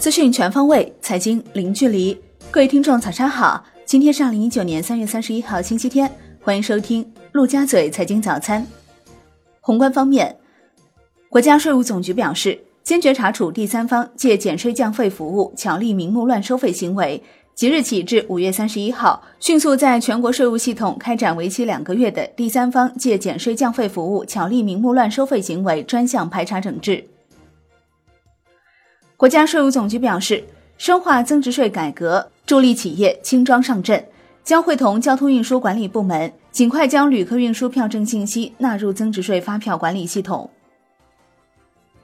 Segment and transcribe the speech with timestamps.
[0.00, 2.18] 资讯全方位，财经零距离。
[2.50, 3.62] 各位听众，早上好！
[3.84, 6.10] 今天是二零一九年三月三十一号，星期天。
[6.40, 8.66] 欢迎收听陆家嘴财经早餐。
[9.60, 10.34] 宏观方面，
[11.28, 17.22] 国家税务总局表示，坚决查处第三方借减税降费服务巧立名目乱收费行为。
[17.54, 27.04] 即日起至五月三十一号，迅速在全国税务系统开展为期两个月的第三方借减税降费服务巧立名目乱收费行为专项排查整治。
[29.20, 30.42] 国家税务总局表示，
[30.78, 34.02] 深化增值税改革，助力企业轻装上阵，
[34.42, 40.48] 将会同交通运输管理部门尽快将旅客运输票证信息纳入增值税发票管理系统。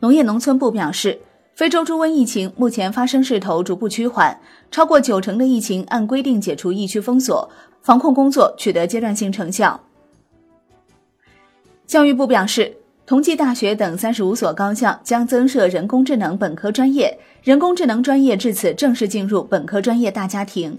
[0.00, 1.20] 农业农村部表示。
[1.54, 4.40] 非洲猪瘟疫情目前发生势头逐步趋缓，
[4.70, 7.46] 超过九成的疫情按规定解除疫区封锁，
[7.82, 9.78] 防控工作取得阶段性成效。
[11.86, 12.74] 教育部表示，
[13.12, 20.78] 同济大学等三十五所高校将增设人工智能本科专业，人工智能专业至此正式进入本科专业大家庭。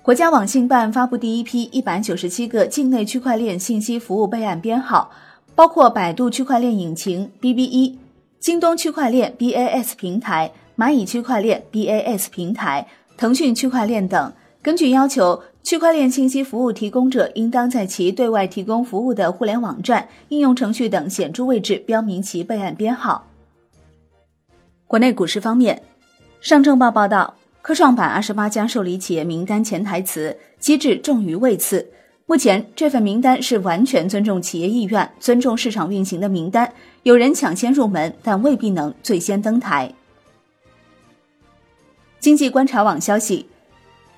[0.00, 5.10] 国家网信办发布第一批一百九十七个境内区块链信息服务备案编号，
[5.54, 7.96] 包括百度区块链引擎 BB1。
[8.38, 12.86] 京东区块链 BAS 平台、蚂蚁区块链 BAS 平台、
[13.18, 23.26] 腾讯区块链等，根据要求，区块链信息服务提供者应当在其对外提供服务的互联网站、应用程序等显著位置标明其备案编号。
[24.86, 25.82] 国内股市方面，
[26.40, 31.86] 上证报报道，科创板二十八家受理企业名单潜台词机制重于位次。
[32.26, 36.72] 目前这份名单是完全尊重企业意愿、尊重市场运行的名单。
[37.02, 39.92] 有人抢先入门，但未必能最先登台。
[42.18, 43.46] 经济观察网消息，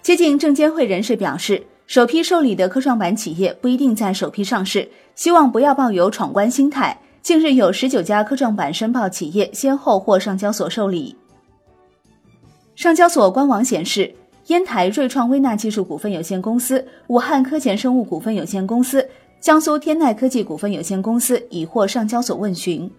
[0.03, 6.99] 接近证监会人士表示，首批受理的科创板企业不一定在首批上市，希望不要抱有闯关心态。
[7.23, 11.17] 近日有十九家科创板申报企业先后获上交所受理。
[12.75, 14.13] 上交所官网显示。
[14.49, 19.09] 烟台瑞创微纳技术股份有限公司、武汉科前生物股份有限公司、
[19.41, 22.91] 江苏天耐科技股份有限公司已获上交所问询。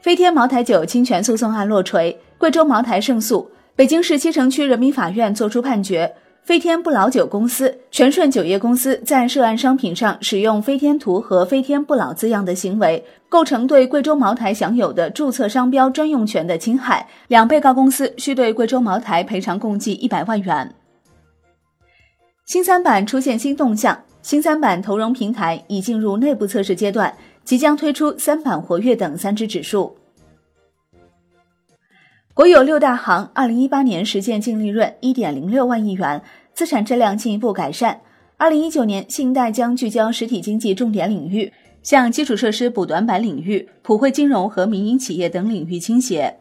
[0.00, 6.14] 飞天茅台酒侵权诉讼案落锤，贵州茅台胜诉，北京市西城区人民法院作出判决。
[6.42, 17.08] 飞天不老酒公司、全顺酒业公司在涉案商品上使用“飞天图”和“飞天不老”字样的行为，构成对贵州茅台享有的注册商标专用权的侵害。
[17.28, 20.74] 两被告公司需对贵州茅台赔偿共计一百万元。
[22.44, 29.96] 新三板出现新动向，新三板投融平台已进入内部测试阶段，即将推出三板活跃等三只指数。
[32.34, 36.22] 国有六大行二零一八年实现净利润一点零六万亿元，
[36.54, 38.00] 资产质量进一步改善。
[38.38, 46.38] 二零一九年，信贷将聚焦实体经济重点领域，向基础设施补短板领域、普惠金融和民营企业等领域倾斜。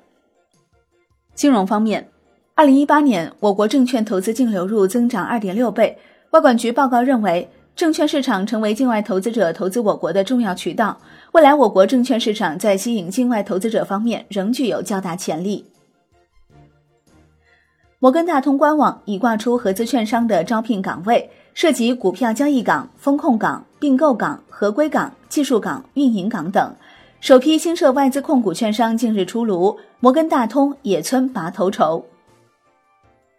[1.35, 2.07] 金融方面，
[2.55, 5.97] 二零一八年我国证券投资净流入增长二点六倍。
[6.29, 10.97] 外管局报告认为，证券市场成为境外投资者投资我国的重要渠道，
[11.33, 15.65] 未来我国证券市场在吸引境外投资者方面仍具有较大潜力。
[18.01, 26.73] 摩根大通官网已挂出合资券商的招聘岗位，涉及股票交易岗、风控岗、并购岗、合规岗、技术岗、运营岗等。
[27.19, 32.03] 首批新设外资控股券商近日出炉，摩根大通、野村拔头筹。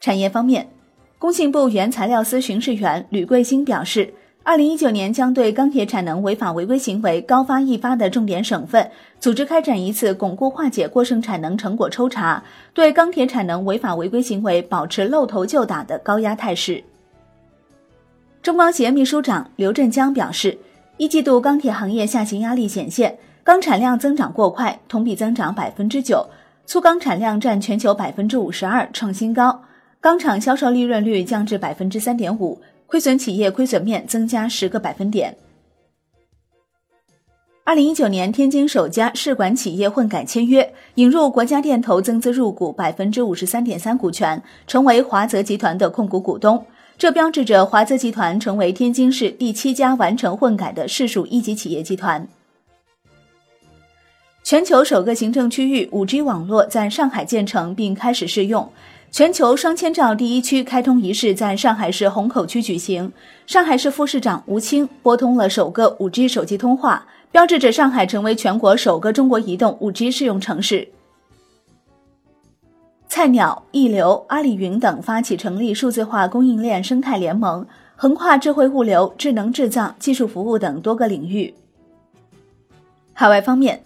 [0.01, 0.71] 产业方面，
[1.19, 4.15] 工信部原材料司巡视员吕桂新表示。
[4.45, 12.43] 二零一九年将对钢铁产能违法违规行为高发易发的重点省份组织开展一次巩固化解过剩产能成果抽查，
[12.75, 16.83] 对钢铁产能违法违规行为保持露头就打的高压态势。
[18.43, 20.59] 中钢协秘书长刘振江表示，
[20.97, 26.27] 一季度钢铁行业下行压力显现，钢产量增长过快，同比增长百分之九，
[26.67, 29.63] 粗钢产量占全球百分之五十二，创新高，
[30.01, 32.61] 钢厂销售利润率降至百分之三点五。
[32.93, 35.35] 亏损企业亏损面增加十个百分点。
[37.65, 46.67] 二零一九年，天津首家市管企业混改签约，引入国家电投增资入股百分之五十三点三股权，成为华泽集团的控股股东。
[46.99, 52.29] 这标志着华泽集团成为天津市第七家完成混改的市属一级企业集团。
[54.45, 58.71] 全球首个行政区域五 G 网络在上海建成并开始试用。
[59.13, 63.13] 全球双千兆第一区开通仪式在上海市虹口区举行，
[63.47, 70.89] 上海市副市长吴清拨通了首个 5G 手机通话，标志着上海成为全国首个中国移动 5G 试用城市。
[73.07, 81.53] 菜鸟、易流、阿里云等发起成立数字化供应链生态联盟，横跨智慧物流、智能制造、技术服务等多个领域。
[83.13, 83.85] 海外方面。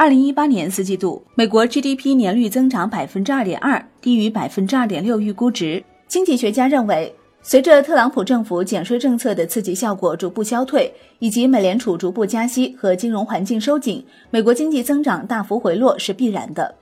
[0.00, 5.84] 二零一八年四季度，美国 GDP 年率增长百分之二点二，低于百分之二点六预估值。
[6.08, 16.74] 经济学家认为，随着特朗普政府减税政策的刺激效果逐步消退，以及美联储逐步加息和金融环境收紧，美国经济增长大幅回落是必然的。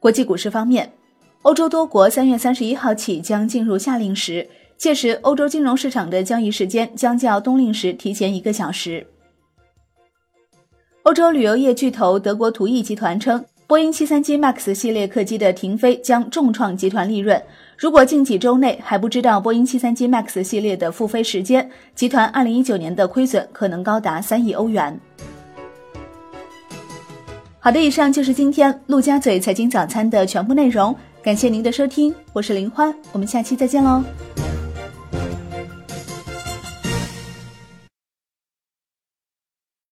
[0.00, 0.90] 国际股市方面，
[1.42, 4.48] 欧洲多国三月三十一号起将进入夏令时，
[4.78, 9.06] 届时欧洲金融市场的交易时间将较冬令时提前一个小时。
[11.04, 17.40] 欧洲旅游业巨头德国图意集团称，波音737 MAX 系列客机的停飞将重创集团利润。
[17.76, 24.98] 如果近几周内还不知道波音737 MAX 系列的复飞时间，集团2019年的亏损可能高达三亿欧元。
[27.58, 34.02] 好的，以上就是今天陆家嘴财经早餐的全部内容，感谢您的收听，我是林欢，我们下期再见喽。